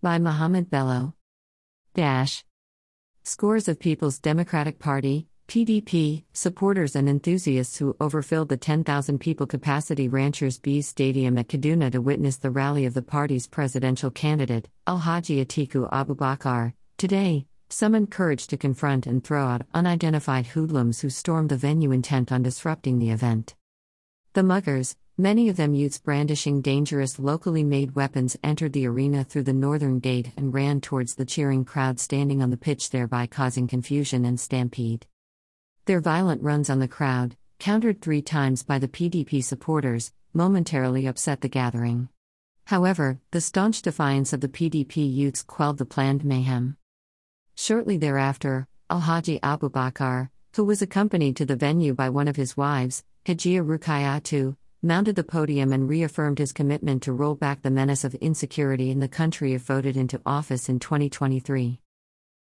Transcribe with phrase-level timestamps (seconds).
[0.00, 1.14] By Mohammed Bello.
[1.92, 2.44] Dash.
[3.24, 10.06] Scores of People's Democratic Party, PDP, supporters and enthusiasts who overfilled the 10,000 people capacity
[10.06, 15.44] Ranchers B Stadium at Kaduna to witness the rally of the party's presidential candidate, Alhaji
[15.44, 21.56] Atiku Abubakar, today, summoned courage to confront and throw out unidentified hoodlums who stormed the
[21.56, 23.56] venue intent on disrupting the event.
[24.34, 29.42] The muggers, many of them youths brandishing dangerous locally made weapons, entered the arena through
[29.42, 33.66] the northern gate and ran towards the cheering crowd standing on the pitch, thereby causing
[33.66, 35.06] confusion and stampede.
[35.86, 41.40] Their violent runs on the crowd, countered three times by the PDP supporters, momentarily upset
[41.40, 42.08] the gathering.
[42.66, 46.76] However, the staunch defiance of the PDP youths quelled the planned mayhem.
[47.56, 53.02] Shortly thereafter, Alhaji Abubakar, who was accompanied to the venue by one of his wives,
[53.24, 58.14] Hajia Rukayatu, mounted the podium and reaffirmed his commitment to roll back the menace of
[58.16, 61.80] insecurity in the country if voted into office in 2023.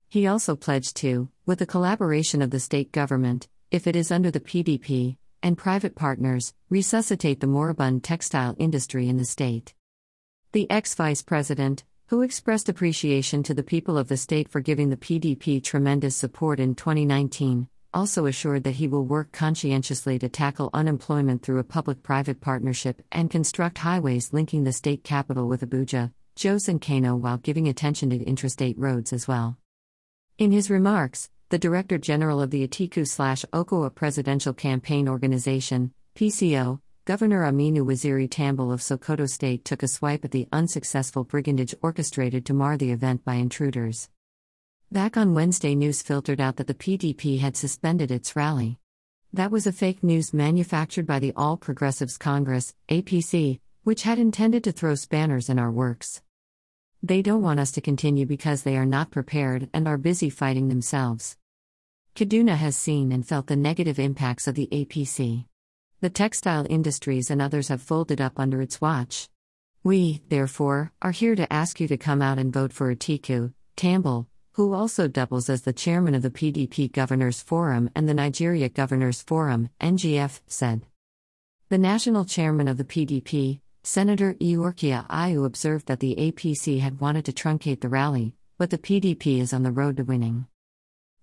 [0.07, 4.29] He also pledged to, with the collaboration of the state government, if it is under
[4.29, 9.73] the PDP, and private partners, resuscitate the moribund textile industry in the state.
[10.51, 14.89] The ex vice president, who expressed appreciation to the people of the state for giving
[14.89, 20.70] the PDP tremendous support in 2019, also assured that he will work conscientiously to tackle
[20.73, 26.12] unemployment through a public private partnership and construct highways linking the state capital with Abuja,
[26.35, 29.57] Jos and Kano while giving attention to intrastate roads as well.
[30.37, 33.04] In his remarks, the Director General of the Atiku
[33.51, 40.23] Okowa Presidential Campaign Organization, PCO, Governor Aminu Waziri Tambuwal of Sokoto State took a swipe
[40.23, 44.10] at the unsuccessful brigandage orchestrated to mar the event by intruders.
[44.91, 48.79] Back on Wednesday, news filtered out that the PDP had suspended its rally.
[49.32, 54.63] That was a fake news manufactured by the All Progressives Congress, APC, which had intended
[54.63, 56.23] to throw spanners in our works.
[57.04, 60.70] They don't want us to continue because they are not prepared and are busy fighting
[60.70, 61.37] themselves.
[62.15, 65.45] Kaduna has seen and felt the negative impacts of the APC.
[66.01, 69.29] The textile industries and others have folded up under its watch.
[69.83, 74.25] We, therefore, are here to ask you to come out and vote for Atiku, Tambuwal,
[74.59, 79.21] who also doubles as the chairman of the PDP Governors Forum and the Nigeria Governors
[79.21, 80.85] Forum, NGF, said.
[81.69, 87.23] The national chairman of the PDP, Senator Iyorchia Ayu, observed that the APC had wanted
[87.23, 90.45] to truncate the rally, but the PDP is on the road to winning.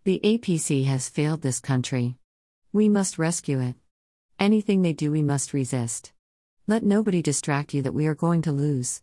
[0.05, 2.17] The APC has failed this country.
[2.73, 3.75] We must rescue it.
[4.39, 6.11] Anything they do, we must resist.
[6.67, 9.03] Let nobody distract you that we are going to lose.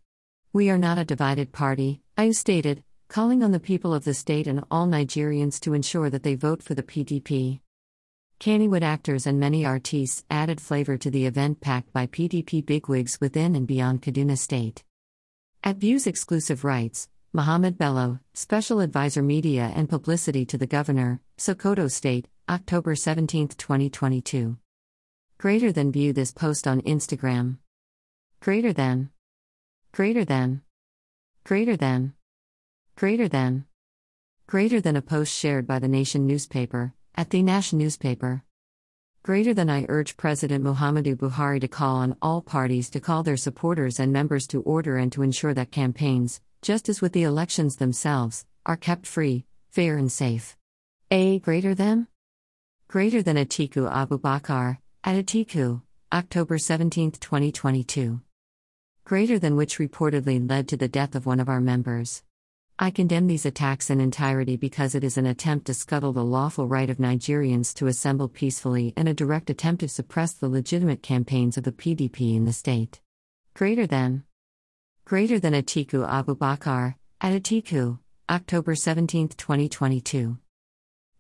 [0.52, 2.84] We are not a divided party, Ayu stated,
[3.14, 6.64] calling on the people of the state and all Nigerians to ensure that they vote
[6.64, 7.60] for the PDP.
[8.40, 13.56] Kannywood actors and many artistes added flavor to the event packed by PDP bigwigs within
[13.56, 14.84] and beyond Kaduna State.
[15.64, 21.92] At Views exclusive rights, Mohammed Bello, Special Advisor Media and Publicity to the Governor, Sokoto
[21.92, 24.58] State, October 17, 2022.
[25.38, 27.60] Greater than view this post on Instagram.
[28.42, 29.12] Greater than.
[29.92, 30.64] Greater than.
[31.44, 32.16] Greater than.
[32.96, 33.66] Greater than.
[34.46, 38.44] Greater than a post shared by the Nation newspaper, at the Nation newspaper.
[39.24, 43.36] Greater than I urge President Muhammadu Buhari to call on all parties to call their
[43.36, 47.78] supporters and members to order and to ensure that campaigns, just as with the elections
[47.78, 50.56] themselves, are kept free, fair, and safe.
[51.10, 51.40] A.
[51.40, 52.08] Greater than?
[52.88, 55.82] Greater than Atiku Abubakar, at Atiku,
[56.12, 58.22] October 17, 2022.
[59.04, 62.22] Greater than which reportedly led to the death of one of our members.
[62.80, 66.68] I condemn these attacks in entirety because it is an attempt to scuttle the lawful
[66.68, 71.56] right of Nigerians to assemble peacefully and a direct attempt to suppress the legitimate campaigns
[71.56, 73.00] of the PDP in the state.
[73.54, 74.24] Greater than.
[75.06, 80.40] Greater than Atiku Abubakar, at Atiku, October 17, 2022.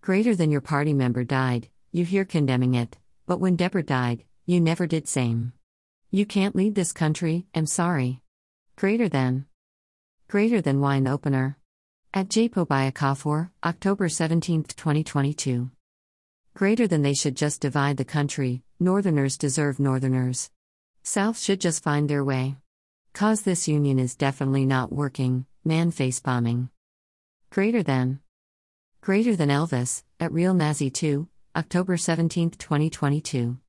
[0.01, 2.97] Greater than your party member died, you hear condemning it,
[3.27, 5.53] but when Deborah died, you never did same.
[6.09, 8.21] You can't lead this country, I'm sorry.
[8.75, 9.45] Greater than.
[10.33, 11.59] Greater than wine opener.
[12.11, 15.69] At Japo Bayakafor, October 17, 2022.
[16.55, 20.49] Greater than they should just divide the country, Northerners deserve Northerners.
[21.03, 22.55] South should just find their way.
[23.13, 26.69] Cause this union is definitely not working, man face bombing.
[27.51, 28.19] Greater than.
[29.01, 33.59] Greater than Elvis, at Real Nazi 2, October 17, 2022.